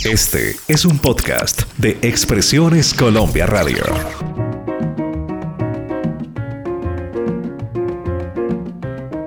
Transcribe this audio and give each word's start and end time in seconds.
Este 0.00 0.56
es 0.66 0.84
un 0.84 0.98
podcast 0.98 1.62
de 1.76 1.96
Expresiones 2.02 2.92
Colombia 2.92 3.46
Radio. 3.46 3.84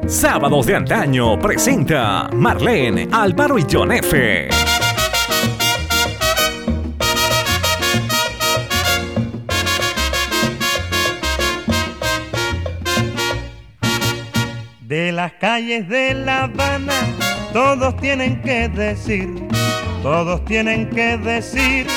Sábados 0.06 0.66
de 0.66 0.76
antaño 0.76 1.40
presenta 1.40 2.30
Marlene, 2.34 3.08
Álvaro 3.10 3.58
y 3.58 3.66
John 3.72 3.94
F. 3.94 4.50
De 14.82 15.12
las 15.14 15.32
calles 15.34 15.88
de 15.88 16.14
La 16.16 16.44
Habana, 16.44 16.94
todos 17.54 17.96
tienen 17.98 18.42
que 18.42 18.68
decir, 18.68 19.30
todos 20.06 20.46
tienen 20.46 20.88
que 20.92 21.18
decir, 21.18 21.88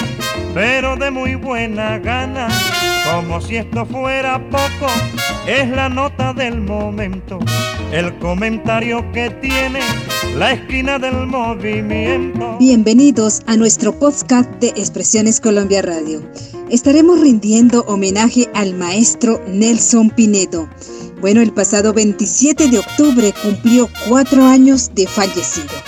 pero 0.55 0.97
de 0.97 1.11
muy 1.11 1.35
buena 1.35 1.99
gana, 1.99 2.49
como 3.05 3.39
si 3.39 3.57
esto 3.57 3.85
fuera 3.85 4.43
poco, 4.49 4.91
es 5.47 5.69
la 5.69 5.91
nota 5.91 6.33
del 6.33 6.59
momento, 6.59 7.39
el 7.93 8.19
comentario 8.19 9.05
que 9.13 9.29
tiene 9.43 9.81
la 10.39 10.53
esquina 10.53 10.99
del 10.99 11.27
movimiento. 11.27 12.57
Bienvenidos 12.59 13.43
a 13.47 13.59
nuestro 13.59 13.93
podcast 13.99 14.49
de 14.53 14.69
Expresiones 14.69 15.39
Colombia 15.39 15.83
Radio. 15.83 16.23
Estaremos 16.71 17.21
rindiendo 17.21 17.83
homenaje 17.89 18.49
al 18.55 18.73
maestro 18.73 19.39
Nelson 19.49 20.09
Pinedo 20.09 20.67
bueno, 21.21 21.41
el 21.41 21.53
pasado 21.53 21.93
27 21.93 22.69
de 22.69 22.79
octubre 22.79 23.35
cumplió 23.43 23.89
cuatro 24.09 24.45
años 24.45 24.93
de 24.95 25.07
fallecido. 25.09 25.88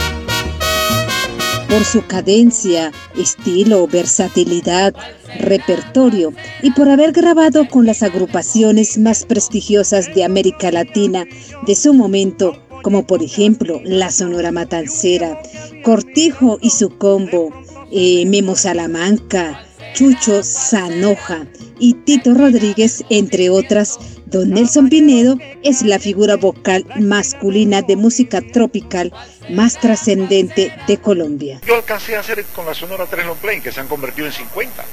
Por 1.71 1.85
su 1.85 2.05
cadencia, 2.05 2.91
estilo, 3.17 3.87
versatilidad, 3.87 4.93
repertorio 5.39 6.33
y 6.61 6.71
por 6.71 6.89
haber 6.89 7.13
grabado 7.13 7.65
con 7.69 7.85
las 7.85 8.03
agrupaciones 8.03 8.97
más 8.97 9.23
prestigiosas 9.23 10.13
de 10.13 10.25
América 10.25 10.69
Latina 10.69 11.25
de 11.65 11.75
su 11.75 11.93
momento, 11.93 12.61
como 12.83 13.07
por 13.07 13.23
ejemplo 13.23 13.79
la 13.85 14.11
Sonora 14.11 14.51
Matancera, 14.51 15.41
Cortijo 15.85 16.59
y 16.61 16.71
su 16.71 16.89
combo, 16.97 17.53
eh, 17.89 18.25
Memo 18.25 18.57
Salamanca, 18.57 19.65
Chucho 19.93 20.43
Sanoja 20.43 21.47
y 21.79 21.93
Tito 21.93 22.33
Rodríguez, 22.33 23.01
entre 23.09 23.49
otras, 23.49 23.97
Don 24.31 24.49
Nelson 24.49 24.87
Pinedo 24.87 25.37
es 25.61 25.81
la 25.81 25.99
figura 25.99 26.37
vocal 26.37 26.85
masculina 27.01 27.81
de 27.81 27.97
música 27.97 28.39
tropical 28.41 29.13
más 29.49 29.77
trascendente 29.77 30.73
de 30.87 30.97
Colombia. 30.97 31.59
Yo 31.67 31.75
alcancé 31.75 32.15
a 32.15 32.21
hacer 32.21 32.45
con 32.55 32.65
la 32.65 32.73
Sonora 32.73 33.05
Tres 33.07 33.25
Long 33.25 33.37
Play, 33.37 33.59
que 33.59 33.73
se 33.73 33.81
han 33.81 33.89
convertido 33.89 34.27
en 34.27 34.31
50, 34.31 34.85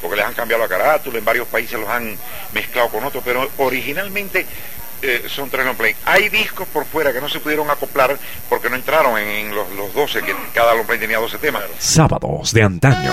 porque 0.00 0.16
les 0.16 0.24
han 0.24 0.34
cambiado 0.34 0.62
la 0.62 0.68
carátula, 0.68 1.18
en 1.18 1.24
varios 1.24 1.48
países 1.48 1.78
los 1.78 1.88
han 1.88 2.16
mezclado 2.52 2.88
con 2.90 3.02
otros, 3.02 3.24
pero 3.24 3.50
originalmente 3.58 4.46
eh, 5.02 5.24
son 5.26 5.50
Tres 5.50 5.66
Long 5.66 5.76
Play. 5.76 5.96
Hay 6.04 6.28
discos 6.28 6.68
por 6.68 6.84
fuera 6.84 7.12
que 7.12 7.20
no 7.20 7.28
se 7.28 7.40
pudieron 7.40 7.68
acoplar 7.70 8.16
porque 8.48 8.70
no 8.70 8.76
entraron 8.76 9.18
en, 9.18 9.52
los, 9.52 9.68
los 9.72 9.92
12, 9.92 10.22
que 10.22 10.36
cada 10.54 10.72
long 10.72 10.86
play 10.86 11.00
tenía 11.00 11.18
12 11.18 11.38
temas. 11.38 11.64
Sábados 11.80 12.52
de 12.52 12.62
antaño. 12.62 13.12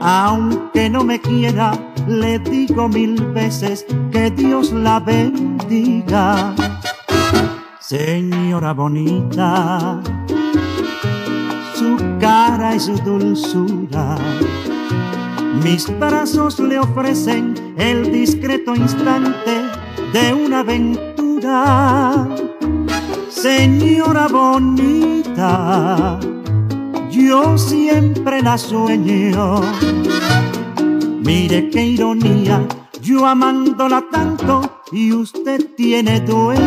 aunque 0.00 0.88
no 0.88 1.04
me 1.04 1.20
quiera, 1.20 1.72
le 2.06 2.38
digo 2.38 2.88
mil 2.88 3.20
veces 3.32 3.84
que 4.10 4.30
Dios 4.30 4.72
la 4.72 5.00
bendiga. 5.00 6.54
Señora 7.80 8.72
bonita, 8.74 10.00
su 11.74 11.96
cara 12.20 12.74
y 12.74 12.80
su 12.80 12.96
dulzura, 12.98 14.16
mis 15.64 15.86
brazos 15.98 16.60
le 16.60 16.78
ofrecen 16.78 17.54
el 17.78 18.12
discreto 18.12 18.74
instante 18.74 19.62
de 20.12 20.34
una 20.34 20.60
aventura. 20.60 22.28
Señora 23.30 24.28
bonita, 24.28 26.18
yo 27.26 27.58
siempre 27.58 28.42
la 28.42 28.56
sueño 28.56 29.60
Mire 31.20 31.68
qué 31.68 31.84
ironía, 31.84 32.66
yo 33.02 33.26
amándola 33.26 34.02
tanto 34.10 34.82
y 34.92 35.12
usted 35.12 35.74
tiene 35.76 36.20
dueño. 36.20 36.58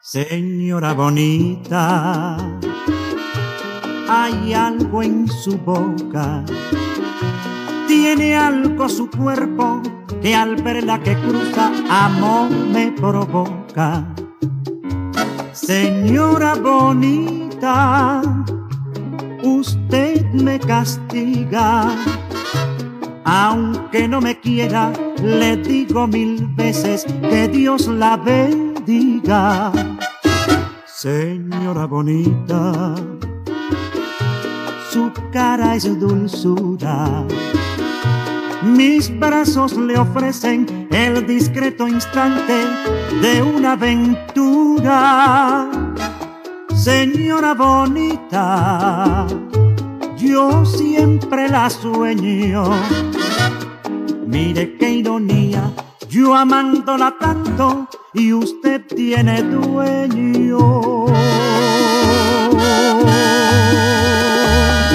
Señora 0.00 0.92
bonita, 0.92 2.36
hay 4.08 4.52
algo 4.54 5.02
en 5.02 5.28
su 5.28 5.58
boca 5.58 6.44
tiene 7.86 8.34
algo 8.36 8.88
su 8.88 9.10
cuerpo 9.10 9.82
que 10.22 10.34
al 10.34 10.56
verla 10.62 11.00
que 11.00 11.16
cruza 11.16 11.70
amor 11.88 12.50
me 12.50 12.92
provoca. 12.92 14.06
Señora 15.52 16.54
bonita, 16.54 18.22
usted 19.42 20.24
me 20.32 20.58
castiga. 20.58 21.90
Aunque 23.24 24.08
no 24.08 24.20
me 24.20 24.40
quiera, 24.40 24.92
le 25.22 25.56
digo 25.56 26.06
mil 26.06 26.46
veces 26.54 27.06
que 27.30 27.48
Dios 27.48 27.86
la 27.86 28.16
bendiga. 28.16 29.72
Señora 30.84 31.86
bonita, 31.86 32.94
su 34.94 35.10
cara 35.32 35.74
es 35.74 35.98
dulzura 35.98 37.26
mis 38.62 39.10
brazos 39.18 39.76
le 39.76 39.98
ofrecen 39.98 40.86
el 40.90 41.26
discreto 41.26 41.88
instante 41.88 42.54
de 43.20 43.42
una 43.42 43.72
aventura. 43.72 45.68
Señora 46.74 47.54
bonita, 47.54 49.26
yo 50.16 50.64
siempre 50.64 51.48
la 51.48 51.68
sueño. 51.68 52.64
Mire 54.26 54.76
qué 54.78 54.90
ironía, 54.92 55.70
yo 56.08 56.34
amándola 56.34 57.16
tanto 57.18 57.88
y 58.14 58.32
usted 58.32 58.86
tiene 58.86 59.42
dueño. 59.42 61.04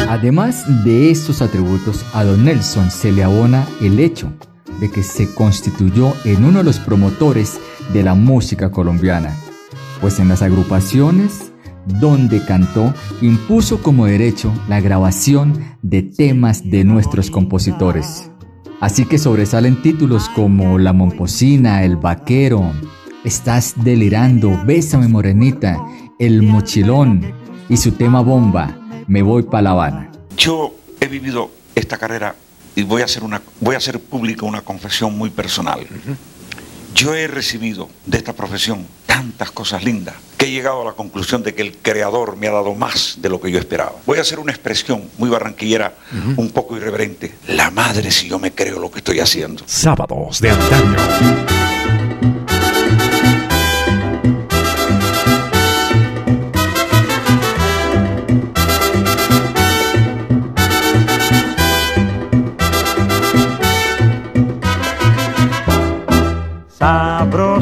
Además 0.09 0.65
de 0.83 1.11
estos 1.11 1.39
atributos, 1.39 2.03
a 2.15 2.23
don 2.23 2.43
Nelson 2.43 2.89
se 2.89 3.11
le 3.11 3.23
abona 3.23 3.67
el 3.79 3.99
hecho 3.99 4.33
de 4.79 4.89
que 4.89 5.03
se 5.03 5.31
constituyó 5.35 6.15
en 6.25 6.45
uno 6.45 6.57
de 6.57 6.63
los 6.63 6.79
promotores 6.79 7.59
de 7.93 8.01
la 8.01 8.15
música 8.15 8.71
colombiana, 8.71 9.37
pues 10.01 10.17
en 10.17 10.27
las 10.27 10.41
agrupaciones 10.41 11.51
donde 12.01 12.43
cantó 12.43 12.91
impuso 13.21 13.83
como 13.83 14.07
derecho 14.07 14.51
la 14.67 14.81
grabación 14.81 15.63
de 15.83 16.01
temas 16.01 16.67
de 16.67 16.83
nuestros 16.85 17.29
compositores. 17.29 18.31
Así 18.81 19.05
que 19.05 19.19
sobresalen 19.19 19.79
títulos 19.83 20.27
como 20.29 20.79
La 20.79 20.91
Momposina, 20.91 21.83
El 21.83 21.97
Vaquero, 21.97 22.71
Estás 23.23 23.75
delirando, 23.83 24.59
Bésame 24.65 25.07
Morenita, 25.07 25.77
El 26.17 26.41
Mochilón 26.41 27.31
y 27.69 27.77
su 27.77 27.91
tema 27.91 28.21
bomba, 28.21 28.75
Me 29.09 29.23
voy 29.23 29.41
pa' 29.41 29.63
La 29.63 29.71
Habana. 29.71 30.11
Yo 30.37 30.75
he 30.99 31.07
vivido 31.07 31.49
esta 31.73 31.97
carrera 31.97 32.35
y 32.75 32.83
voy 32.83 33.01
a 33.01 33.05
hacer, 33.05 33.23
una, 33.23 33.41
voy 33.59 33.73
a 33.73 33.79
hacer 33.79 33.99
pública 33.99 34.45
una 34.45 34.61
confesión 34.61 35.17
muy 35.17 35.31
personal. 35.31 35.79
Yo 36.93 37.15
he 37.15 37.27
recibido 37.27 37.89
de 38.05 38.19
esta 38.19 38.33
profesión 38.33 38.85
tantas 39.07 39.49
cosas 39.49 39.83
lindas 39.83 40.13
que 40.37 40.45
he 40.45 40.51
llegado 40.51 40.83
a 40.83 40.85
la 40.85 40.91
conclusión 40.91 41.41
de 41.41 41.55
que 41.55 41.63
el 41.63 41.75
creador 41.77 42.37
me 42.37 42.49
ha 42.49 42.51
dado 42.51 42.75
más 42.75 43.17
de 43.19 43.29
lo 43.29 43.41
que 43.41 43.49
yo 43.49 43.57
esperaba. 43.57 43.93
Voy 44.05 44.19
a 44.19 44.21
hacer 44.21 44.37
una 44.37 44.51
expresión 44.51 45.09
muy 45.17 45.31
barranquillera, 45.31 45.95
un 46.37 46.51
poco 46.51 46.77
irreverente. 46.77 47.33
La 47.47 47.71
madre 47.71 48.11
si 48.11 48.29
yo 48.29 48.37
me 48.37 48.51
creo 48.51 48.77
lo 48.77 48.91
que 48.91 48.99
estoy 48.99 49.21
haciendo. 49.21 49.63
Sábados 49.65 50.39
de 50.39 50.51
antaño. 50.51 51.58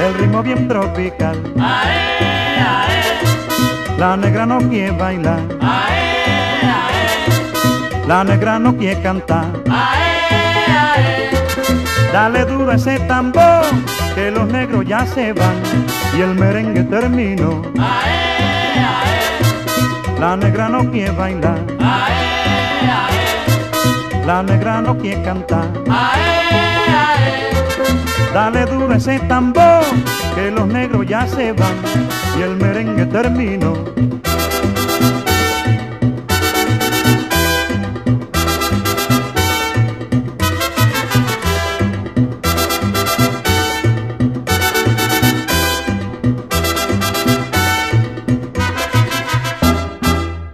el 0.00 0.14
ritmo 0.14 0.42
bien 0.42 0.68
tropical. 0.68 1.36
Ae, 1.58 2.60
ae. 2.60 3.98
La 3.98 4.16
negra 4.16 4.46
no 4.46 4.58
quiere 4.68 4.90
bailar. 4.92 5.40
Ae, 5.60 6.02
La 8.06 8.24
negra 8.24 8.58
no 8.58 8.76
quiere 8.76 9.00
cantar. 9.02 9.46
Dale 12.12 12.44
duro 12.44 12.72
ese 12.72 12.98
tambor, 13.00 13.64
que 14.14 14.30
los 14.30 14.46
negros 14.48 14.84
ya 14.86 15.06
se 15.06 15.32
van 15.32 15.62
y 16.16 16.20
el 16.20 16.34
merengue 16.34 16.82
terminó. 16.82 17.62
La 20.20 20.36
negra 20.36 20.68
no 20.68 20.90
quiere 20.90 21.10
bailar. 21.12 21.58
La 24.26 24.42
negra 24.42 24.82
no 24.82 24.96
quiere 24.98 25.22
cantar. 25.22 25.68
Dale 28.32 28.64
duro 28.64 28.94
ese 28.94 29.18
tambor, 29.20 29.84
que 30.34 30.50
los 30.50 30.66
negros 30.66 31.06
ya 31.06 31.26
se 31.26 31.52
van 31.52 31.76
y 32.38 32.42
el 32.42 32.56
merengue 32.56 33.04
terminó. 33.04 33.74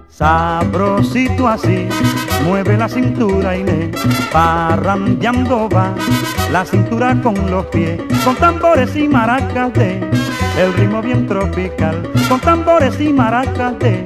Sabrosito 0.08 1.46
así, 1.46 1.88
mueve 2.44 2.76
la 2.76 2.88
cintura 2.88 3.56
me 3.64 3.90
parrandeando 4.32 5.68
va 5.68 5.94
la 6.50 6.64
cintura 6.64 7.14
con 7.22 7.50
los 7.50 7.66
pies, 7.66 8.00
con 8.24 8.34
tambores 8.36 8.94
y 8.96 9.08
maracas 9.08 9.72
de 9.74 10.00
el 10.58 10.72
ritmo 10.74 11.02
bien 11.02 11.26
tropical, 11.26 12.10
con 12.28 12.40
tambores 12.40 13.00
y 13.00 13.12
maracas 13.12 13.78
de 13.78 14.04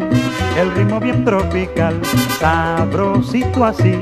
el 0.58 0.75
ritmo 0.75 1.00
bien 1.00 1.25
tropical, 1.25 2.00
sabrosito 2.38 3.64
así, 3.64 4.00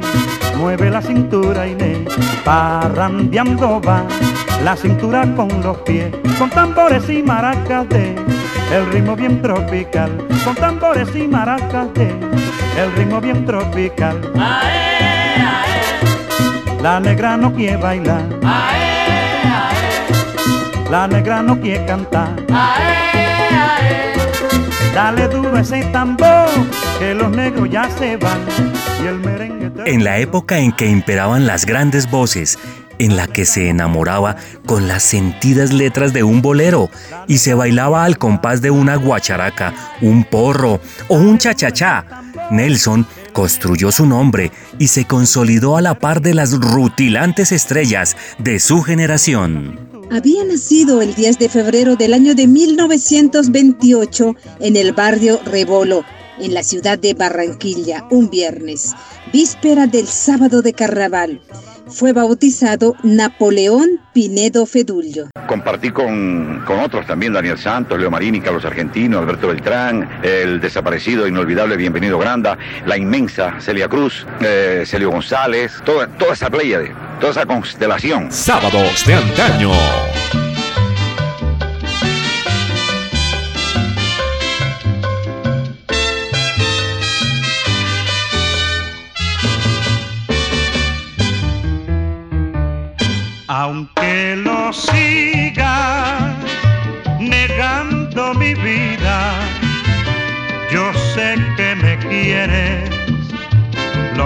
mueve 0.56 0.90
la 0.90 1.00
cintura 1.00 1.66
me 1.66 2.04
parrandeando 2.44 3.80
va 3.80 4.04
la 4.64 4.76
cintura 4.76 5.22
con 5.36 5.48
los 5.62 5.76
pies, 5.78 6.12
con 6.38 6.50
tambores 6.50 7.08
y 7.08 7.22
maracas 7.22 7.88
de 7.88 8.14
el 8.72 8.86
ritmo 8.92 9.16
bien 9.16 9.40
tropical, 9.42 10.10
con 10.44 10.54
tambores 10.54 11.14
y 11.14 11.28
maracas 11.28 11.92
de 11.94 12.49
el 12.76 12.92
ritmo 12.94 13.20
bien 13.20 13.44
tropical. 13.44 14.20
Ae, 14.34 15.42
ae. 15.42 16.82
La 16.82 17.00
negra 17.00 17.36
no 17.36 17.52
quiere 17.52 17.76
bailar, 17.76 18.24
ae, 18.42 18.90
la 20.90 21.06
negra 21.06 21.42
no 21.42 21.60
quiere 21.60 21.84
cantar. 21.86 22.34
Dale 24.94 25.28
duro 25.28 25.56
ese 25.56 25.82
tambor, 25.92 26.48
que 26.98 27.14
los 27.14 27.30
negros 27.30 27.70
ya 27.70 27.88
se 27.90 28.16
van. 28.16 28.40
En 29.86 30.04
la 30.04 30.18
época 30.18 30.58
en 30.58 30.72
que 30.72 30.86
imperaban 30.86 31.46
las 31.46 31.64
grandes 31.64 32.10
voces 32.10 32.58
en 32.98 33.16
la 33.16 33.26
que 33.26 33.46
se 33.46 33.70
enamoraba 33.70 34.36
con 34.66 34.88
las 34.88 35.02
sentidas 35.02 35.72
letras 35.72 36.12
de 36.12 36.22
un 36.22 36.42
bolero 36.42 36.90
y 37.26 37.38
se 37.38 37.54
bailaba 37.54 38.04
al 38.04 38.18
compás 38.18 38.60
de 38.60 38.70
una 38.70 38.96
guacharaca, 38.96 39.72
un 40.02 40.24
porro 40.24 40.80
o 41.08 41.16
un 41.16 41.38
chachachá. 41.38 42.04
Nelson 42.50 43.06
construyó 43.32 43.92
su 43.92 44.06
nombre 44.06 44.52
y 44.78 44.88
se 44.88 45.06
consolidó 45.06 45.76
a 45.76 45.82
la 45.82 45.98
par 45.98 46.20
de 46.20 46.34
las 46.34 46.52
rutilantes 46.52 47.52
estrellas 47.52 48.16
de 48.38 48.60
su 48.60 48.82
generación. 48.82 49.90
Había 50.10 50.44
nacido 50.44 51.02
el 51.02 51.14
10 51.14 51.38
de 51.38 51.48
febrero 51.48 51.94
del 51.94 52.14
año 52.14 52.34
de 52.34 52.48
1928 52.48 54.34
en 54.58 54.76
el 54.76 54.92
barrio 54.92 55.40
Rebolo, 55.44 56.04
en 56.40 56.52
la 56.52 56.64
ciudad 56.64 56.98
de 56.98 57.14
Barranquilla, 57.14 58.06
un 58.10 58.28
viernes, 58.28 58.92
víspera 59.32 59.86
del 59.86 60.06
sábado 60.06 60.62
de 60.62 60.72
carnaval 60.72 61.40
fue 61.90 62.12
bautizado 62.12 62.94
Napoleón 63.02 64.00
Pinedo 64.12 64.64
Fedullo. 64.64 65.28
Compartí 65.46 65.90
con, 65.90 66.62
otros 66.84 67.06
también, 67.06 67.32
Daniel 67.32 67.58
Santos, 67.58 67.98
Leo 67.98 68.10
Marini, 68.10 68.40
Carlos 68.40 68.64
Argentino, 68.64 69.18
Alberto 69.18 69.48
Beltrán, 69.48 70.08
el 70.22 70.60
desaparecido, 70.60 71.26
inolvidable 71.26 71.76
Bienvenido 71.76 72.18
Granda, 72.18 72.56
la 72.86 72.96
inmensa 72.96 73.60
Celia 73.60 73.88
Cruz, 73.88 74.26
eh, 74.40 74.84
Celio 74.86 75.10
González, 75.10 75.72
toda, 75.84 76.06
toda 76.06 76.34
esa 76.34 76.48
playa, 76.48 76.80
toda 77.18 77.32
esa 77.32 77.46
constelación. 77.46 78.30
Sábados 78.30 79.04
de 79.04 79.14
antaño. 79.14 79.70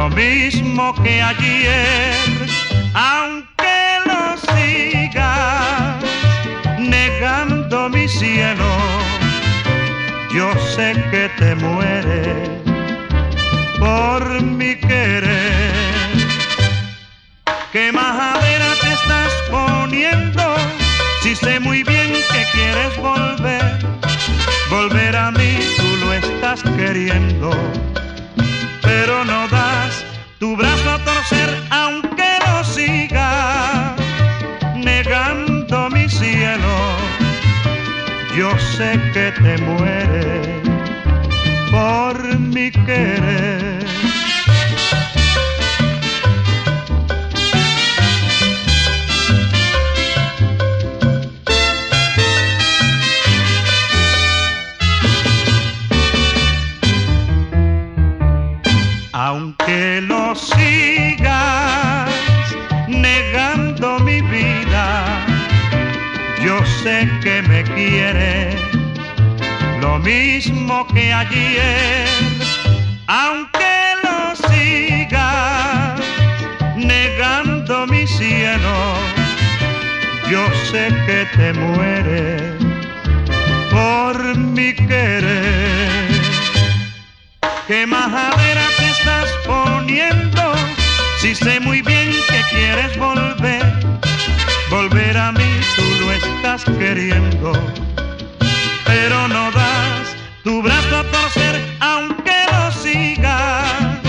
Lo 0.05 0.11
mismo 0.11 0.95
que 1.03 1.23
ayer, 1.23 2.15
aunque 2.93 3.77
lo 4.05 4.37
siga 4.53 5.99
negando 6.79 7.89
mi 7.89 8.07
cielo, 8.07 8.71
yo 10.31 10.53
sé 10.75 10.93
que 11.11 11.31
te 11.39 11.55
mueres 11.55 12.51
por 13.79 14.43
mi 14.43 14.75
querer. 14.75 15.73
¿Qué 17.73 17.91
majadera 17.91 18.71
te 18.83 18.93
estás 19.01 19.33
poniendo? 19.51 20.45
Si 21.23 21.35
sé 21.35 21.61
muy 21.61 21.83
bien 21.83 22.13
que 22.33 22.45
quieres 22.53 22.95
volver, 22.99 23.79
volver 24.69 25.17
a 25.17 25.31
mí 25.31 25.53
tú 25.79 25.97
lo 26.05 26.13
estás 26.13 26.63
queriendo, 26.77 27.51
no 29.23 29.47
das 29.49 30.05
tu 30.41 30.57
brazo 30.57 30.91
a 30.91 30.99
torcer 31.05 31.51
aunque 31.71 32.31
lo 32.47 32.65
siga 32.65 33.95
negando 34.75 35.91
mi 35.91 36.09
cielo. 36.09 36.75
que 39.13 39.33
te 39.41 39.59
mueres 39.59 40.49
por 41.71 42.39
mi 42.39 42.71
querer. 42.71 43.64
Mismo 70.65 70.87
que 70.87 71.13
ayer. 71.13 72.09
Aunque 73.07 73.75
lo 74.03 74.35
sigas 74.49 76.01
negando 76.77 77.87
mi 77.87 78.07
cielo, 78.07 78.95
yo 80.31 80.47
sé 80.71 80.89
que 81.07 81.27
te 81.37 81.53
mueres 81.53 82.43
por 83.71 84.37
mi 84.37 84.73
querer. 84.75 86.09
¿Qué 87.67 87.87
majadera 87.87 88.67
te 88.79 88.87
estás 88.91 89.29
poniendo? 89.47 90.55
Si 91.19 91.35
sé 91.35 91.61
muy 91.61 91.83
bien 91.83 92.11
que 92.29 92.41
quieres 92.51 92.97
volver, 92.99 93.65
volver 94.71 95.17
a 95.17 95.33
mí 95.33 95.61
tú 95.77 96.05
lo 96.05 96.13
estás 96.13 96.65
queriendo, 96.79 97.53
pero 98.87 99.29
no 99.29 99.51
das 99.51 99.94
tu 100.45 100.63
brazo 100.63 100.97
a 100.97 101.05
torcer 101.11 101.61
aunque 101.81 102.37
lo 102.53 102.71
sigas 102.71 104.01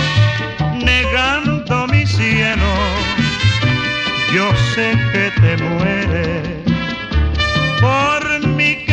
negando 0.83 1.87
mi 1.87 2.05
cielo. 2.05 2.71
Yo 4.35 4.51
sé 4.75 4.91
que 5.11 5.31
te 5.41 5.57
mueres 5.63 6.47
por 7.81 8.47
mi 8.49 8.85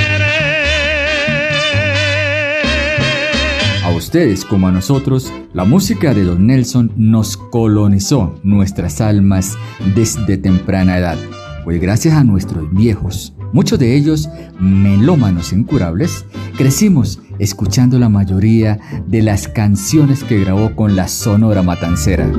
ustedes 4.13 4.45
como 4.45 4.69
a 4.69 4.73
nosotros, 4.73 5.33
la 5.55 5.65
música 5.65 6.13
de 6.13 6.25
Don 6.25 6.47
Nelson 6.47 6.93
nos 6.97 7.37
colonizó 7.37 8.35
nuestras 8.43 9.01
almas 9.01 9.57
desde 9.95 10.37
temprana 10.37 10.99
edad. 10.99 11.17
Pues 11.65 11.81
gracias 11.81 12.15
a 12.15 12.25
nuestros 12.25 12.71
viejos, 12.75 13.33
muchos 13.53 13.79
de 13.79 13.95
ellos 13.97 14.29
melómanos 14.59 15.53
incurables, 15.53 16.25
crecimos 16.57 17.21
escuchando 17.39 17.99
la 17.99 18.09
mayoría 18.09 18.79
de 19.07 19.23
las 19.23 19.49
canciones 19.49 20.25
que 20.25 20.41
grabó 20.41 20.75
con 20.75 20.97
la 20.97 21.09
Sonora 21.09 21.63
Matancera. 21.63 22.31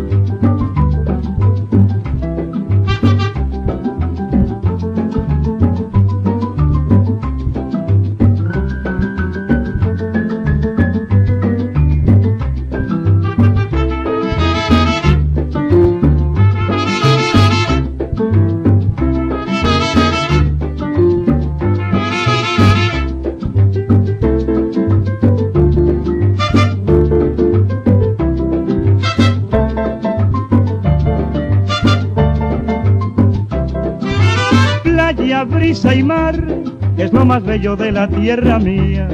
Más 37.33 37.43
bello 37.45 37.75
de 37.75 37.91
la 37.91 38.07
tierra 38.07 38.59
mía. 38.59 39.07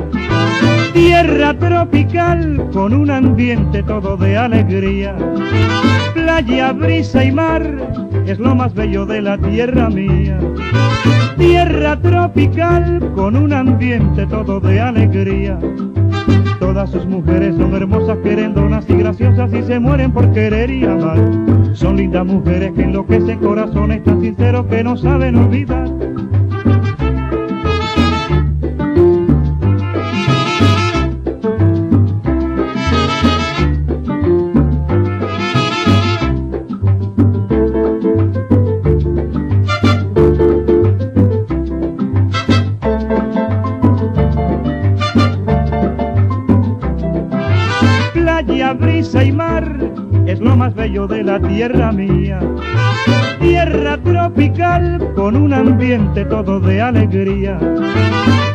Tierra 0.92 1.58
tropical 1.58 2.70
con 2.74 2.94
un 2.94 3.10
ambiente 3.10 3.82
todo 3.82 4.18
de 4.18 4.38
alegría. 4.38 5.16
Playa, 6.14 6.74
brisa 6.74 7.24
y 7.24 7.32
mar 7.32 7.64
es 8.26 8.38
lo 8.38 8.56
más 8.56 8.74
bello 8.74 9.06
de 9.06 9.22
la 9.22 9.38
tierra 9.38 9.90
mía. 9.90 10.38
Tierra 11.38 11.98
tropical 12.02 13.10
con 13.16 13.38
un 13.38 13.54
ambiente 13.54 14.26
todo 14.26 14.60
de 14.60 14.82
alegría. 14.82 15.58
Todas 16.60 16.90
sus 16.90 17.06
mujeres 17.06 17.56
son 17.56 17.74
hermosas, 17.74 18.18
querendonas 18.18 18.84
y 18.90 18.96
graciosas 18.96 19.54
y 19.54 19.64
se 19.64 19.80
mueren 19.80 20.12
por 20.12 20.30
querer 20.34 20.70
y 20.70 20.84
amar. 20.84 21.20
Son 21.72 21.96
lindas 21.96 22.26
mujeres 22.26 22.74
que 22.76 22.82
enloquecen 22.82 23.40
corazones 23.40 24.04
tan 24.04 24.20
sinceros 24.20 24.66
que 24.66 24.84
no 24.84 24.98
saben 24.98 25.38
olvidar. 25.38 25.99
De 50.90 51.24
la 51.24 51.40
tierra 51.40 51.92
mía. 51.92 52.40
Tierra 53.40 53.96
tropical 53.98 55.14
con 55.16 55.36
un 55.36 55.54
ambiente 55.54 56.26
todo 56.26 56.60
de 56.60 56.82
alegría. 56.82 57.60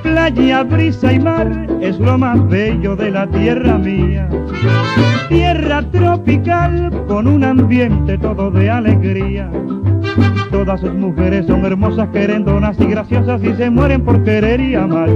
Playa, 0.02 0.64
brisa 0.64 1.12
y 1.12 1.20
mar 1.20 1.48
es 1.80 1.96
lo 2.00 2.18
más 2.18 2.46
bello 2.48 2.96
de 2.96 3.12
la 3.12 3.28
tierra 3.28 3.78
mía. 3.78 4.28
Tierra 5.28 5.82
tropical 5.92 6.90
con 7.06 7.28
un 7.28 7.44
ambiente 7.44 8.18
todo 8.18 8.50
de 8.50 8.68
alegría. 8.68 9.48
Todas 10.50 10.80
sus 10.80 10.92
mujeres 10.92 11.46
son 11.46 11.64
hermosas, 11.64 12.08
querendonas 12.08 12.78
y 12.80 12.86
graciosas 12.86 13.44
y 13.44 13.54
se 13.54 13.70
mueren 13.70 14.04
por 14.04 14.24
querer 14.24 14.60
y 14.60 14.74
amar. 14.74 15.08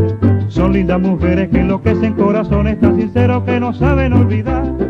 Son 0.46 0.72
lindas 0.72 1.00
mujeres 1.00 1.48
que 1.48 1.58
enloquecen 1.58 2.14
corazones 2.14 2.78
tan 2.78 2.96
sinceros 2.96 3.42
que 3.42 3.58
no 3.58 3.74
saben 3.74 4.12
olvidar. 4.12 4.87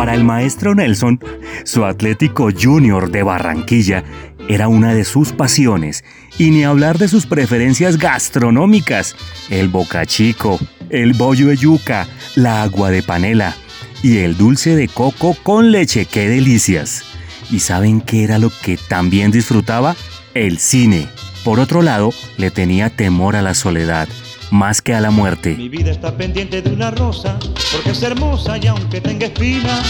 Para 0.00 0.14
el 0.14 0.24
maestro 0.24 0.74
Nelson, 0.74 1.20
su 1.64 1.84
Atlético 1.84 2.48
Junior 2.58 3.10
de 3.10 3.22
Barranquilla 3.22 4.02
era 4.48 4.66
una 4.66 4.94
de 4.94 5.04
sus 5.04 5.32
pasiones, 5.32 6.04
y 6.38 6.50
ni 6.52 6.64
hablar 6.64 6.96
de 6.96 7.06
sus 7.06 7.26
preferencias 7.26 7.98
gastronómicas, 7.98 9.14
el 9.50 9.68
boca 9.68 10.06
chico, 10.06 10.58
el 10.88 11.12
bollo 11.12 11.48
de 11.48 11.56
yuca, 11.58 12.08
la 12.34 12.62
agua 12.62 12.90
de 12.90 13.02
panela 13.02 13.54
y 14.02 14.16
el 14.16 14.38
dulce 14.38 14.74
de 14.74 14.88
coco 14.88 15.36
con 15.42 15.70
leche, 15.70 16.06
qué 16.06 16.30
delicias. 16.30 17.04
¿Y 17.50 17.58
saben 17.58 18.00
qué 18.00 18.24
era 18.24 18.38
lo 18.38 18.50
que 18.62 18.78
también 18.78 19.30
disfrutaba? 19.30 19.96
El 20.32 20.60
cine. 20.60 21.08
Por 21.44 21.60
otro 21.60 21.82
lado, 21.82 22.14
le 22.38 22.50
tenía 22.50 22.88
temor 22.88 23.36
a 23.36 23.42
la 23.42 23.52
soledad 23.52 24.08
más 24.50 24.82
que 24.82 24.94
a 24.94 25.00
la 25.00 25.10
muerte. 25.10 25.54
Mi 25.56 25.68
vida 25.68 25.90
está 25.90 26.16
pendiente 26.16 26.62
de 26.62 26.70
una 26.70 26.90
rosa, 26.90 27.38
porque 27.72 27.90
es 27.90 28.02
hermosa 28.02 28.58
y 28.58 28.66
aunque 28.66 29.00
tenga 29.00 29.26
espina, 29.26 29.82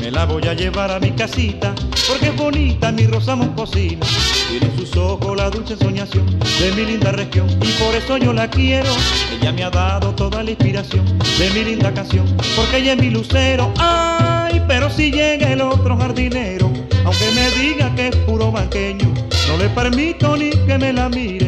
me 0.00 0.10
la 0.10 0.24
voy 0.24 0.46
a 0.46 0.54
llevar 0.54 0.90
a 0.90 0.98
mi 0.98 1.10
casita, 1.10 1.74
porque 2.08 2.28
es 2.28 2.36
bonita 2.36 2.90
mi 2.92 3.06
rosa 3.06 3.36
moscosina. 3.36 4.06
Tiene 4.48 4.66
en 4.66 4.78
sus 4.78 4.96
ojos 4.96 5.36
la 5.36 5.50
dulce 5.50 5.76
soñación 5.76 6.26
de 6.40 6.72
mi 6.74 6.86
linda 6.86 7.12
región 7.12 7.48
y 7.50 7.72
por 7.72 7.94
eso 7.94 8.16
yo 8.16 8.32
la 8.32 8.48
quiero. 8.48 8.90
Ella 9.38 9.52
me 9.52 9.64
ha 9.64 9.70
dado 9.70 10.14
toda 10.14 10.42
la 10.42 10.50
inspiración 10.50 11.04
de 11.38 11.50
mi 11.50 11.64
linda 11.64 11.92
canción, 11.92 12.26
porque 12.56 12.78
ella 12.78 12.94
es 12.94 13.00
mi 13.00 13.10
lucero. 13.10 13.72
Ay, 13.78 14.62
pero 14.66 14.88
si 14.88 15.10
llega 15.10 15.52
el 15.52 15.60
otro 15.60 15.96
jardinero, 15.98 16.70
aunque 17.04 17.30
me 17.34 17.50
diga 17.50 17.94
que 17.94 18.08
es 18.08 18.16
puro 18.16 18.50
banqueño, 18.50 19.12
no 19.48 19.56
le 19.56 19.68
permito 19.70 20.36
ni 20.36 20.50
que 20.50 20.78
me 20.78 20.92
la 20.92 21.08
mire, 21.08 21.47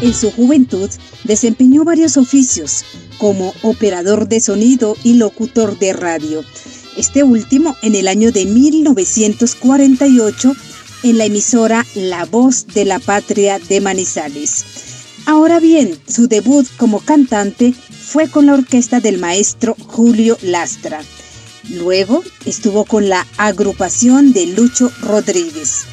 En 0.00 0.14
su 0.14 0.30
juventud 0.30 0.88
desempeñó 1.24 1.84
varios 1.84 2.16
oficios, 2.16 2.86
como 3.18 3.52
operador 3.62 4.28
de 4.28 4.40
sonido 4.40 4.96
y 5.04 5.12
locutor 5.14 5.78
de 5.78 5.92
radio. 5.92 6.42
Este 6.96 7.22
último 7.22 7.76
en 7.82 7.94
el 7.94 8.08
año 8.08 8.32
de 8.32 8.46
1948 8.46 10.56
en 11.02 11.18
la 11.18 11.26
emisora 11.26 11.84
La 11.94 12.24
Voz 12.24 12.66
de 12.68 12.86
la 12.86 12.98
Patria 12.98 13.58
de 13.58 13.82
Manizales. 13.82 14.64
Ahora 15.26 15.60
bien, 15.60 15.94
su 16.08 16.26
debut 16.26 16.66
como 16.78 17.00
cantante 17.00 17.74
fue 17.74 18.30
con 18.30 18.46
la 18.46 18.54
orquesta 18.54 19.00
del 19.00 19.18
maestro 19.18 19.76
Julio 19.86 20.38
Lastra. 20.40 21.02
Luego 21.68 22.24
estuvo 22.46 22.86
con 22.86 23.10
la 23.10 23.26
agrupación 23.36 24.32
de 24.32 24.46
Lucho 24.46 24.90
Rodríguez. 25.02 25.84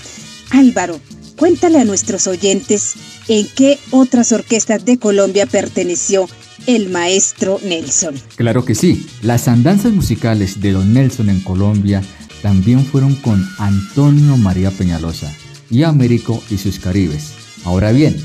Álvaro, 0.51 1.01
cuéntale 1.37 1.79
a 1.79 1.85
nuestros 1.85 2.27
oyentes 2.27 2.93
en 3.27 3.47
qué 3.55 3.79
otras 3.91 4.31
orquestas 4.31 4.85
de 4.85 4.97
Colombia 4.97 5.45
perteneció 5.45 6.27
el 6.67 6.89
maestro 6.89 7.59
Nelson. 7.63 8.15
Claro 8.36 8.65
que 8.65 8.75
sí, 8.75 9.05
las 9.21 9.47
andanzas 9.47 9.91
musicales 9.91 10.62
de 10.62 10.71
Don 10.71 10.93
Nelson 10.93 11.29
en 11.29 11.41
Colombia 11.41 12.01
también 12.41 12.86
fueron 12.86 13.15
con 13.15 13.45
Antonio 13.58 14.38
María 14.38 14.71
Peñalosa 14.71 15.34
y 15.69 15.84
Américo 15.84 16.41
y 16.49 16.58
sus 16.58 16.79
Caribes. 16.79 17.34
Ahora 17.63 17.91
bien, 17.91 18.15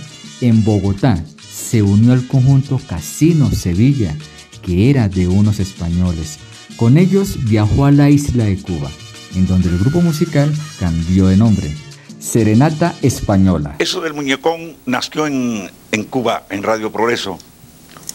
en 0.41 0.65
Bogotá 0.65 1.23
se 1.51 1.83
unió 1.83 2.13
al 2.13 2.27
conjunto 2.27 2.81
Casino 2.89 3.51
Sevilla, 3.51 4.15
que 4.63 4.91
era 4.91 5.09
de 5.09 5.29
unos 5.29 5.61
españoles. 5.61 6.39
Con 6.77 6.99
ellos 6.99 7.45
viajó 7.45 7.87
a 7.87 7.91
la 7.91 8.11
isla 8.11 8.45
de 8.45 8.57
Cuba, 8.57 8.91
en 9.35 9.47
donde 9.47 9.69
el 9.69 9.79
grupo 9.79 10.01
musical 10.01 10.53
cambió 10.79 11.27
de 11.27 11.37
nombre. 11.37 11.75
Serenata 12.19 12.95
Española. 13.03 13.77
Eso 13.79 14.01
del 14.01 14.15
muñecón 14.15 14.77
nació 14.87 15.27
en, 15.27 15.71
en 15.93 16.05
Cuba, 16.05 16.45
en 16.51 16.63
Radio 16.63 16.91
Progreso. 16.91 17.39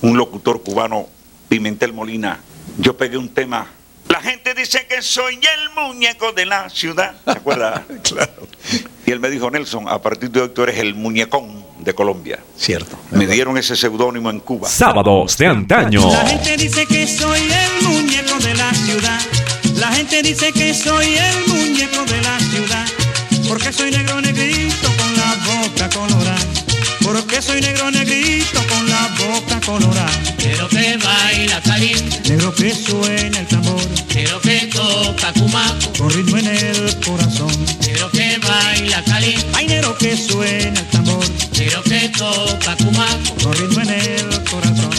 Un 0.01 0.17
locutor 0.17 0.61
cubano, 0.61 1.07
Pimentel 1.47 1.93
Molina. 1.93 2.39
Yo 2.77 2.97
pegué 2.97 3.17
un 3.17 3.29
tema. 3.29 3.67
La 4.09 4.21
gente 4.21 4.53
dice 4.53 4.85
que 4.87 5.01
soy 5.01 5.35
el 5.35 5.69
muñeco 5.71 6.33
de 6.33 6.45
la 6.45 6.69
ciudad. 6.69 7.15
¿Se 7.23 7.31
acuerda? 7.31 7.85
claro. 8.03 8.47
Y 9.05 9.11
él 9.11 9.19
me 9.19 9.29
dijo, 9.29 9.49
Nelson, 9.49 9.87
a 9.87 10.01
partir 10.01 10.29
de 10.31 10.41
hoy 10.41 10.49
tú 10.49 10.63
eres 10.63 10.77
el 10.79 10.95
muñecón 10.95 11.65
de 11.79 11.93
Colombia. 11.93 12.39
Cierto. 12.57 12.97
Me 13.11 13.25
dieron 13.27 13.57
ese 13.57 13.75
seudónimo 13.75 14.29
en 14.29 14.39
Cuba. 14.39 14.67
Sábados 14.67 15.37
de 15.37 15.47
antaño. 15.47 16.09
La 16.11 16.25
gente 16.25 16.57
dice 16.57 16.85
que 16.85 17.07
soy 17.07 17.39
el 17.41 17.87
muñeco 17.87 18.37
de 18.39 18.53
la 18.53 18.73
ciudad. 18.73 19.19
La 19.79 19.87
gente 19.91 20.21
dice 20.21 20.51
que 20.51 20.73
soy 20.73 21.15
el 21.15 21.47
muñeco 21.47 22.05
de 22.05 22.21
la 22.21 22.39
ciudad. 22.39 23.02
Porque 23.47 23.71
soy 23.71 23.91
negro 23.91 24.21
negrito 24.21 24.87
con 24.97 25.15
la 25.15 25.35
boca 25.45 25.89
colorada. 25.89 26.37
Porque 27.01 27.41
soy 27.41 27.61
negro 27.61 27.91
negrito 27.91 28.61
con 28.67 28.89
la 28.89 29.07
boca 29.17 29.59
colorada. 29.65 30.11
Quiero 30.37 30.67
que 30.69 30.97
baila 30.97 31.61
caliente, 31.61 32.29
Negro 32.29 32.53
que 32.55 32.73
suena 32.73 33.39
el 33.39 33.47
tambor. 33.47 33.81
quiero 34.07 34.39
que 34.41 34.69
toca 34.73 35.31
cumaco, 35.33 35.93
Con 35.97 36.09
ritmo 36.09 36.37
en 36.37 36.47
el 36.47 36.99
corazón. 37.05 37.51
quiero 37.81 38.09
que 38.11 38.37
baila 38.39 39.03
caliente, 39.03 39.45
Ay, 39.53 39.67
negro 39.67 39.97
que 39.97 40.17
suena 40.17 40.79
el 40.79 40.85
tambor. 40.87 41.25
quiero 41.53 41.83
que 41.83 42.09
toca 42.09 42.75
cumaco. 42.77 43.35
Con 43.43 43.53
ritmo 43.53 43.81
en 43.81 43.89
el 43.89 44.43
corazón. 44.49 44.89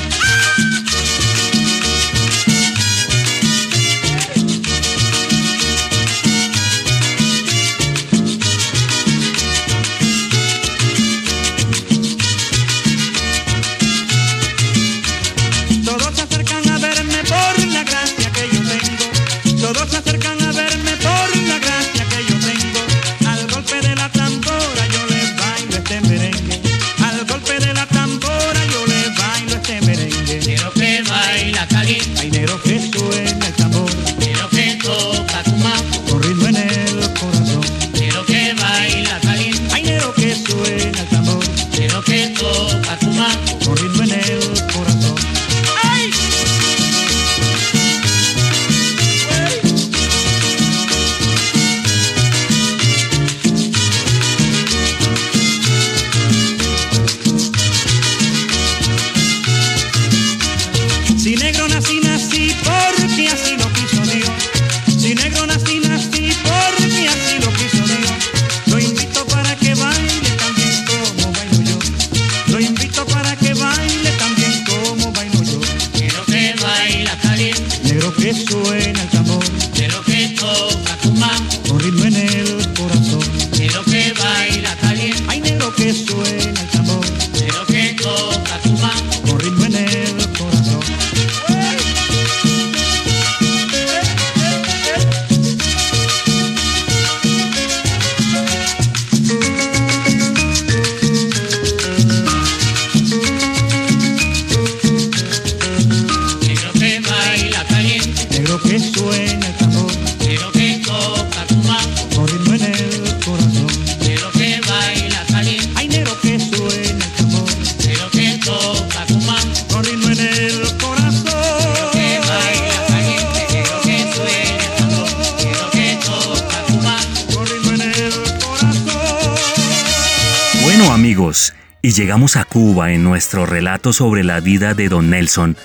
Y 131.83 131.93
llegamos 131.93 132.37
a 132.37 132.45
Cuba 132.45 132.93
en 132.93 133.05
nuestro 133.05 133.47
relato 133.47 133.93
sobre 133.93 134.25
la 134.25 134.41
vida 134.41 134.75
de 134.75 134.89
Don 134.89 135.11
Nelson. 135.11 135.57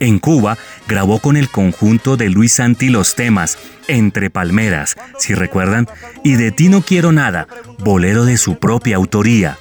En 0.00 0.18
Cuba 0.18 0.58
grabó 0.88 1.20
con 1.20 1.36
el 1.36 1.48
conjunto 1.48 2.16
de 2.16 2.28
Luis 2.28 2.54
Santi 2.54 2.88
los 2.88 3.14
temas 3.14 3.58
Entre 3.86 4.30
Palmeras, 4.30 4.96
si 5.18 5.34
recuerdan, 5.34 5.86
y 6.24 6.34
de 6.34 6.50
Ti 6.50 6.70
no 6.70 6.82
quiero 6.82 7.12
nada, 7.12 7.46
bolero 7.78 8.24
de 8.24 8.36
su 8.36 8.58
propia 8.58 8.96
autoría. 8.96 9.58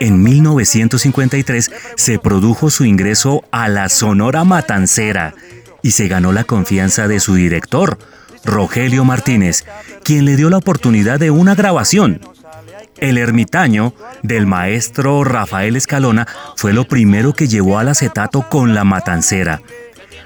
En 0.00 0.22
1953 0.22 1.70
se 1.96 2.18
produjo 2.18 2.70
su 2.70 2.84
ingreso 2.84 3.44
a 3.50 3.68
la 3.68 3.88
Sonora 3.88 4.44
Matancera 4.44 5.34
y 5.82 5.90
se 5.90 6.08
ganó 6.08 6.32
la 6.32 6.44
confianza 6.44 7.08
de 7.08 7.20
su 7.20 7.34
director, 7.34 7.98
Rogelio 8.44 9.04
Martínez, 9.04 9.64
quien 10.04 10.24
le 10.24 10.36
dio 10.36 10.48
la 10.50 10.58
oportunidad 10.58 11.18
de 11.18 11.30
una 11.30 11.54
grabación. 11.54 12.20
El 12.98 13.18
ermitaño 13.18 13.92
del 14.22 14.46
maestro 14.46 15.22
Rafael 15.22 15.76
Escalona 15.76 16.26
fue 16.56 16.72
lo 16.72 16.84
primero 16.84 17.34
que 17.34 17.48
llevó 17.48 17.78
al 17.78 17.88
acetato 17.88 18.48
con 18.48 18.74
la 18.74 18.84
matancera. 18.84 19.60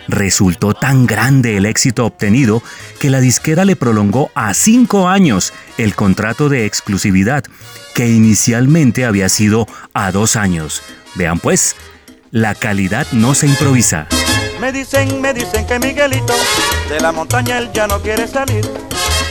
Resultó 0.07 0.75
tan 0.75 1.07
grande 1.07 1.57
el 1.57 1.67
éxito 1.67 2.07
obtenido 2.07 2.63
que 2.99 3.11
la 3.11 3.21
disquera 3.21 3.65
le 3.65 3.77
prolongó 3.77 4.31
a 4.35 4.55
cinco 4.55 5.09
años 5.09 5.53
el 5.79 5.95
contrato 5.95 6.49
de 6.49 6.67
exclusividad, 6.67 7.45
que 7.95 8.09
inicialmente 8.09 9.05
había 9.05 9.29
sido 9.29 9.67
a 9.93 10.11
dos 10.13 10.37
años. 10.37 10.83
Vean 11.17 11.39
pues, 11.39 11.77
la 12.31 12.55
calidad 12.55 13.07
no 13.13 13.35
se 13.35 13.47
improvisa. 13.47 14.07
Me 14.61 14.73
dicen, 14.73 15.21
me 15.21 15.33
dicen 15.33 15.67
que 15.67 15.79
Miguelito 15.79 16.35
de 16.89 17.01
la 17.01 17.13
montaña 17.13 17.73
ya 17.73 17.87
no 17.87 18.01
quiere 18.01 18.27
salir. 18.29 18.90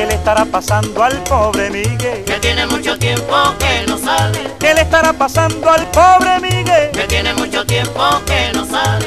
Que 0.00 0.06
le 0.06 0.14
estará 0.14 0.46
pasando 0.46 1.04
al 1.04 1.22
pobre 1.24 1.68
Miguel. 1.68 2.24
Que 2.24 2.38
tiene 2.40 2.64
mucho 2.64 2.98
tiempo 2.98 3.36
que 3.58 3.86
no 3.86 3.98
sale. 3.98 4.50
¿Qué 4.58 4.72
le 4.72 4.80
estará 4.80 5.12
pasando 5.12 5.70
al 5.70 5.86
pobre 5.90 6.40
Miguel? 6.40 6.90
Que 6.90 7.02
tiene 7.06 7.34
mucho 7.34 7.66
tiempo 7.66 8.00
que 8.24 8.50
no 8.54 8.64
sale. 8.64 9.06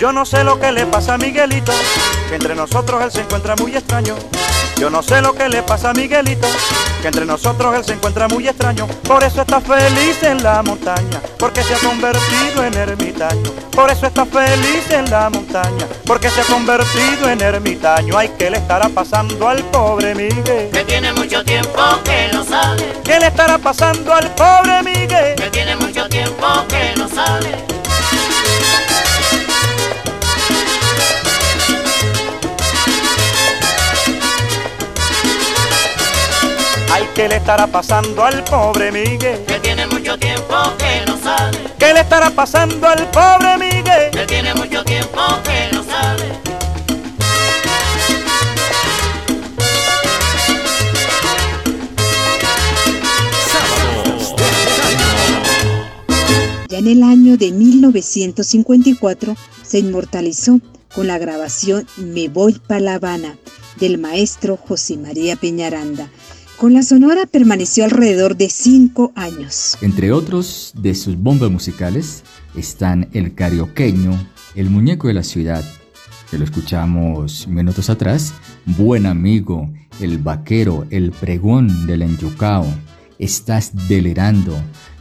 Yo 0.00 0.10
no 0.10 0.24
sé 0.24 0.42
lo 0.42 0.58
que 0.58 0.72
le 0.72 0.86
pasa 0.86 1.14
a 1.14 1.18
Miguelito, 1.18 1.72
que 2.30 2.36
entre 2.36 2.54
nosotros 2.54 3.02
él 3.04 3.12
se 3.12 3.20
encuentra 3.20 3.56
muy 3.56 3.76
extraño. 3.76 4.14
Yo 4.78 4.90
no 4.90 5.02
sé 5.02 5.22
lo 5.22 5.32
que 5.32 5.48
le 5.48 5.62
pasa 5.62 5.90
a 5.90 5.94
Miguelito, 5.94 6.46
que 7.00 7.08
entre 7.08 7.24
nosotros 7.24 7.74
él 7.74 7.84
se 7.84 7.94
encuentra 7.94 8.28
muy 8.28 8.46
extraño. 8.46 8.86
Por 9.04 9.24
eso 9.24 9.40
está 9.40 9.60
feliz 9.60 10.22
en 10.22 10.42
la 10.42 10.62
montaña, 10.62 11.20
porque 11.38 11.62
se 11.62 11.74
ha 11.74 11.78
convertido 11.78 12.62
en 12.62 12.74
ermitaño. 12.74 13.50
Por 13.72 13.90
eso 13.90 14.06
está 14.06 14.26
feliz 14.26 14.90
en 14.90 15.10
la 15.10 15.30
montaña, 15.30 15.86
porque 16.04 16.28
se 16.28 16.42
ha 16.42 16.44
convertido 16.44 17.30
en 17.30 17.40
ermitaño. 17.40 18.18
Ay, 18.18 18.30
¿qué 18.38 18.50
le 18.50 18.58
estará 18.58 18.88
pasando 18.90 19.48
al 19.48 19.62
pobre 19.64 20.14
Miguel? 20.14 20.70
Que 20.70 20.84
tiene 20.84 21.12
mucho 21.14 21.42
tiempo 21.42 21.82
que 22.04 22.28
no 22.32 22.44
sale. 22.44 22.92
¿Qué 23.02 23.18
le 23.18 23.28
estará 23.28 23.56
pasando 23.56 24.12
al 24.12 24.30
pobre 24.34 24.82
Miguel? 24.82 25.36
Que 25.36 25.50
tiene 25.50 25.74
mucho 25.76 26.06
tiempo 26.08 26.46
que 26.68 26.94
no 26.98 27.08
sale. 27.08 27.75
¿Qué 37.16 37.28
le 37.28 37.36
estará 37.36 37.66
pasando 37.66 38.22
al 38.22 38.44
pobre 38.44 38.92
Miguel? 38.92 39.42
Que 39.46 39.58
tiene 39.60 39.86
mucho 39.86 40.18
tiempo 40.18 40.54
que 40.78 41.06
no 41.06 41.16
sale. 41.16 41.58
¿Qué 41.78 41.94
le 41.94 42.00
estará 42.00 42.28
pasando 42.30 42.86
al 42.86 43.10
pobre 43.10 43.56
Miguel? 43.56 44.10
Que 44.12 44.26
tiene 44.26 44.54
mucho 44.54 44.84
tiempo 44.84 45.20
que 45.42 45.74
no 45.74 45.82
sale. 45.82 46.26
Ya 56.68 56.78
en 56.78 56.86
el 56.88 57.02
año 57.02 57.38
de 57.38 57.50
1954 57.50 59.34
se 59.62 59.78
inmortalizó 59.78 60.60
con 60.94 61.06
la 61.06 61.16
grabación 61.16 61.86
Me 61.96 62.28
voy 62.28 62.60
pa' 62.68 62.80
La 62.80 62.94
Habana 62.94 63.38
del 63.80 63.96
maestro 63.98 64.56
José 64.56 64.96
María 64.98 65.36
Peñaranda. 65.36 66.10
Con 66.58 66.72
la 66.72 66.82
Sonora 66.82 67.26
permaneció 67.26 67.84
alrededor 67.84 68.38
de 68.38 68.48
cinco 68.48 69.12
años. 69.14 69.76
Entre 69.82 70.10
otros 70.10 70.72
de 70.74 70.94
sus 70.94 71.18
bombas 71.18 71.50
musicales 71.50 72.22
están 72.56 73.08
El 73.12 73.34
Carioqueño, 73.34 74.18
El 74.54 74.70
Muñeco 74.70 75.08
de 75.08 75.14
la 75.14 75.22
Ciudad, 75.22 75.62
que 76.30 76.38
lo 76.38 76.44
escuchamos 76.44 77.46
minutos 77.46 77.90
atrás, 77.90 78.32
Buen 78.64 79.04
Amigo, 79.04 79.70
El 80.00 80.16
Vaquero, 80.16 80.86
El 80.88 81.10
Pregón 81.12 81.86
del 81.86 82.00
Enyucao, 82.00 82.66
Estás 83.18 83.72
Delirando, 83.86 84.56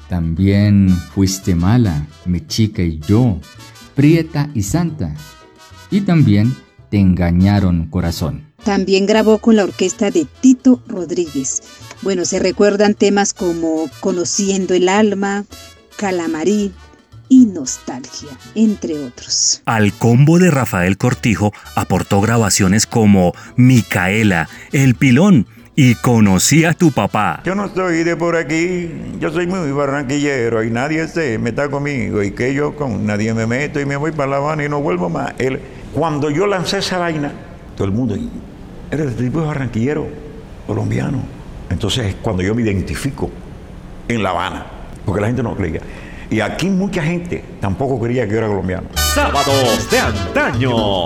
también 0.10 0.90
Fuiste 0.90 1.56
Mala, 1.56 2.06
Mi 2.26 2.46
Chica 2.46 2.82
y 2.82 3.00
Yo, 3.00 3.40
Prieta 3.96 4.50
y 4.54 4.62
Santa, 4.62 5.16
y 5.90 6.02
también 6.02 6.54
Te 6.90 6.98
Engañaron 6.98 7.88
Corazón. 7.88 8.55
También 8.64 9.06
grabó 9.06 9.38
con 9.38 9.56
la 9.56 9.64
orquesta 9.64 10.10
de 10.12 10.26
Tito 10.42 10.82
Rodríguez. 10.88 11.62
Bueno, 12.02 12.26
se 12.26 12.40
recuerdan 12.40 12.94
temas 12.94 13.34
como 13.34 13.90
Conociendo 14.00 14.74
el 14.74 14.90
Alma, 14.90 15.46
Calamarí 15.98 16.72
y 17.30 17.46
Nostalgia, 17.46 18.30
entre 18.56 19.04
otros. 19.06 19.62
Al 19.66 19.94
combo 19.94 20.40
de 20.40 20.52
Rafael 20.52 20.98
Cortijo 20.98 21.54
aportó 21.76 22.22
grabaciones 22.22 22.86
como 22.86 23.34
Micaela, 23.56 24.50
El 24.72 24.96
Pilón 24.96 25.48
y 25.76 25.96
Conocí 25.96 26.64
a 26.64 26.74
tu 26.74 26.92
papá. 26.92 27.42
Yo 27.46 27.54
no 27.54 27.70
soy 27.74 28.04
de 28.04 28.16
por 28.16 28.36
aquí, 28.36 28.90
yo 29.20 29.32
soy 29.32 29.46
muy 29.46 29.72
barranquillero 29.72 30.64
y 30.64 30.72
nadie 30.72 31.08
se 31.08 31.38
meta 31.38 31.70
conmigo 31.70 32.24
y 32.24 32.32
que 32.32 32.54
yo 32.54 32.76
con 32.76 33.06
nadie 33.06 33.34
me 33.34 33.46
meto 33.46 33.80
y 33.80 33.86
me 33.86 33.98
voy 33.98 34.12
para 34.12 34.32
La 34.32 34.38
Habana 34.38 34.64
y 34.64 34.70
no 34.70 34.82
vuelvo 34.82 35.10
más. 35.10 35.34
Cuando 35.94 36.30
yo 36.30 36.48
lancé 36.48 36.78
esa 36.80 36.98
vaina, 36.98 37.32
todo 37.76 37.86
el 37.86 37.94
mundo, 37.94 38.16
eres 38.92 39.08
el 39.08 39.16
tipo 39.16 39.42
de 39.42 39.48
barranquillero 39.48 40.08
colombiano. 40.66 41.20
Entonces 41.70 42.08
es 42.08 42.16
cuando 42.16 42.44
yo 42.44 42.56
me 42.56 42.62
identifico 42.62 43.30
en 44.08 44.24
La 44.24 44.32
Habana, 44.32 44.66
porque 45.06 45.22
la 45.22 45.28
gente 45.28 45.44
no 45.44 45.56
creía. 45.56 45.82
Y 46.30 46.40
aquí 46.40 46.70
mucha 46.70 47.04
gente 47.04 47.44
tampoco 47.60 48.00
creía 48.00 48.26
que 48.26 48.32
yo 48.32 48.38
era 48.40 48.48
colombiano. 48.48 48.88
Sábados 48.96 49.90
de 49.90 50.00
antaño. 50.00 51.06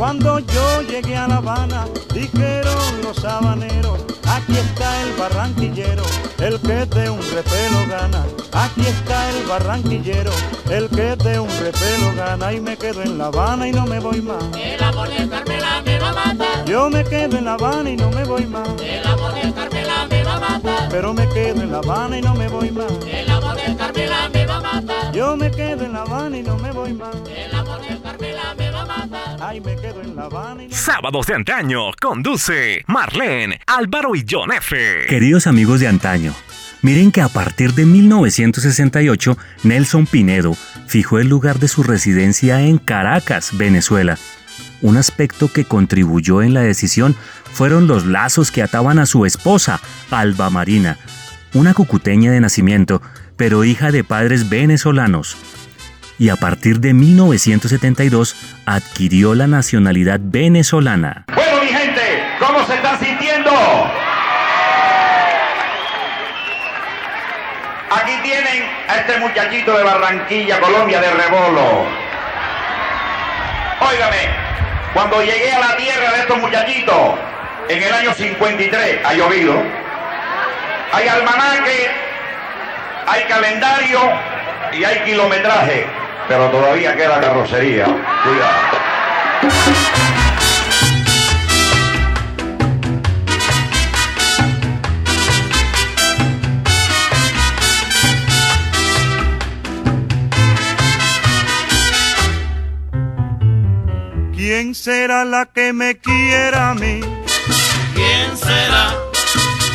Cuando 0.00 0.38
yo 0.38 0.80
llegué 0.80 1.14
a 1.14 1.28
La 1.28 1.36
Habana, 1.36 1.84
dijeron 2.14 3.02
los 3.02 3.22
habaneros. 3.22 4.00
Aquí 4.26 4.56
está 4.56 5.02
el 5.02 5.12
barranquillero, 5.12 6.02
el 6.38 6.58
que 6.58 6.86
de 6.86 7.10
un 7.10 7.20
repelo 7.20 7.86
gana. 7.86 8.24
Aquí 8.50 8.80
está 8.80 9.28
el 9.28 9.44
barranquillero, 9.44 10.30
el 10.70 10.88
que 10.88 11.16
de 11.16 11.38
un 11.38 11.50
repelo 11.50 12.14
gana. 12.16 12.50
Y 12.50 12.60
me 12.60 12.78
quedo 12.78 13.02
en 13.02 13.18
La 13.18 13.26
Habana 13.26 13.68
y 13.68 13.72
no 13.72 13.84
me 13.84 14.00
voy 14.00 14.22
más. 14.22 14.42
El 14.56 14.82
amor 14.82 15.10
de 15.10 15.28
Carmela 15.28 15.82
me 15.84 15.98
va 15.98 16.08
a 16.08 16.12
matar. 16.14 16.64
Yo 16.64 16.88
me 16.88 17.04
quedo 17.04 17.36
en 17.36 17.44
La 17.44 17.52
Habana 17.52 17.90
y 17.90 17.96
no 17.98 18.10
me 18.10 18.24
voy 18.24 18.46
más. 18.46 18.68
El 18.80 19.06
amor 19.06 19.34
de 19.34 19.52
Carmela 19.52 20.06
me 20.08 20.24
va 20.24 20.36
a 20.36 20.40
matar. 20.40 20.88
Pero 20.88 21.12
me 21.12 21.28
quedo 21.28 21.60
en 21.60 21.72
La 21.72 21.78
Habana 21.78 22.16
y 22.16 22.22
no 22.22 22.34
me 22.34 22.48
voy 22.48 22.70
más. 22.70 22.90
El 23.06 23.30
amor 23.30 23.54
de 23.54 23.76
Carmela 23.76 24.30
me 24.32 24.46
va 24.46 24.56
a 24.56 24.60
matar. 24.60 25.12
Yo 25.12 25.36
me 25.36 25.50
quedo 25.50 25.84
en 25.84 25.92
La 25.92 26.00
Habana 26.00 26.38
y 26.38 26.42
no 26.42 26.56
me 26.56 26.72
voy 26.72 26.94
más. 26.94 27.14
El 27.28 27.54
amor 27.54 27.82
de 27.82 28.00
Carmela 28.00 28.54
me 28.56 28.69
va 29.50 29.56
a 29.56 29.56
matar. 29.56 29.56
Ay, 29.56 29.60
me 29.60 29.76
quedo 29.76 30.02
en 30.02 30.16
La 30.16 30.24
Habana 30.24 30.62
y 30.62 30.68
no 30.68 30.76
Sábados 30.76 31.26
de 31.26 31.34
antaño 31.34 31.80
conduce 32.00 32.84
Marlene, 32.86 33.60
Álvaro 33.66 34.14
y 34.14 34.24
John 34.28 34.52
F. 34.52 35.06
Queridos 35.08 35.46
amigos 35.46 35.80
de 35.80 35.88
antaño, 35.88 36.34
miren 36.82 37.10
que 37.12 37.20
a 37.20 37.28
partir 37.28 37.74
de 37.74 37.86
1968, 37.86 39.36
Nelson 39.64 40.06
Pinedo 40.06 40.56
fijó 40.86 41.18
el 41.18 41.28
lugar 41.28 41.58
de 41.58 41.68
su 41.68 41.82
residencia 41.82 42.60
en 42.62 42.78
Caracas, 42.78 43.56
Venezuela. 43.56 44.18
Un 44.82 44.96
aspecto 44.96 45.52
que 45.52 45.64
contribuyó 45.64 46.42
en 46.42 46.54
la 46.54 46.62
decisión 46.62 47.14
fueron 47.52 47.86
los 47.86 48.06
lazos 48.06 48.50
que 48.50 48.62
ataban 48.62 48.98
a 48.98 49.06
su 49.06 49.26
esposa, 49.26 49.80
Alba 50.10 50.48
Marina, 50.48 50.96
una 51.52 51.74
cucuteña 51.74 52.30
de 52.30 52.40
nacimiento, 52.40 53.02
pero 53.36 53.64
hija 53.64 53.90
de 53.90 54.04
padres 54.04 54.48
venezolanos. 54.48 55.36
Y 56.20 56.28
a 56.28 56.36
partir 56.36 56.80
de 56.80 56.92
1972 56.92 58.36
adquirió 58.66 59.34
la 59.34 59.46
nacionalidad 59.46 60.20
venezolana. 60.22 61.24
Bueno, 61.34 61.62
mi 61.62 61.68
gente, 61.68 62.02
¿cómo 62.38 62.62
se 62.66 62.74
están 62.74 63.00
sintiendo? 63.00 63.50
Aquí 67.90 68.12
tienen 68.22 68.64
a 68.86 68.96
este 68.96 69.18
muchachito 69.18 69.78
de 69.78 69.82
Barranquilla, 69.82 70.60
Colombia, 70.60 71.00
de 71.00 71.10
Rebolo. 71.10 71.86
Óigame, 73.80 74.28
cuando 74.92 75.22
llegué 75.22 75.50
a 75.52 75.58
la 75.60 75.76
tierra 75.78 76.12
de 76.12 76.20
estos 76.20 76.36
muchachitos, 76.36 77.14
en 77.70 77.82
el 77.82 77.92
año 77.94 78.12
53, 78.12 79.06
ha 79.06 79.14
llovido, 79.14 79.54
hay 80.92 81.08
almanaque, 81.08 81.90
hay 83.06 83.24
calendario 83.24 84.00
y 84.74 84.84
hay 84.84 84.98
kilometraje, 85.06 85.99
pero 86.30 86.48
todavía 86.48 86.94
queda 86.94 87.20
carrocería. 87.20 87.86
Cuidado. 88.22 88.78
¿Quién 104.36 104.76
será 104.76 105.24
la 105.24 105.46
que 105.46 105.72
me 105.72 105.98
quiera 105.98 106.70
a 106.70 106.74
mí? 106.74 107.00
¿Quién 107.92 108.36
será? 108.36 108.94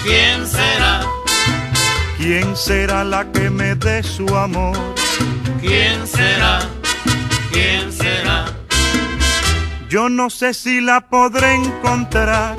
¿Quién 0.03 0.47
será? 0.47 1.01
¿Quién 2.17 2.55
será 2.55 3.03
la 3.03 3.29
que 3.33 3.49
me 3.49 3.75
dé 3.75 4.01
su 4.01 4.25
amor? 4.37 5.04
¿Quién 5.65 6.07
será? 6.07 6.59
¿Quién 7.51 7.91
será? 7.91 8.45
Yo 9.89 10.09
no 10.09 10.29
sé 10.29 10.53
si 10.53 10.79
la 10.79 11.01
podré 11.01 11.55
encontrar. 11.55 12.55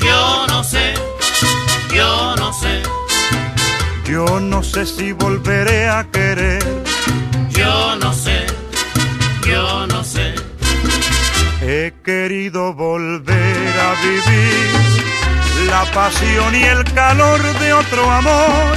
Yo 0.00 0.46
no 0.46 0.62
sé. 0.62 0.94
Yo 1.94 2.36
no 2.36 2.52
sé. 2.52 2.82
Yo 4.04 4.40
no 4.40 4.62
sé 4.62 4.86
si 4.86 5.12
volveré 5.12 5.88
a 5.88 6.04
querer. 6.12 6.62
Yo 7.50 7.96
no 7.96 8.12
sé. 8.12 8.46
Yo 9.44 9.86
no 9.88 10.04
sé. 10.04 10.34
He 11.60 11.92
querido 12.04 12.72
volver 12.72 13.80
a 13.88 13.90
vivir 14.00 14.98
la 15.68 15.84
pasión 15.92 16.54
y 16.54 16.62
el 16.62 16.84
calor 16.94 17.42
de 17.58 17.72
otro 17.72 18.10
amor, 18.10 18.76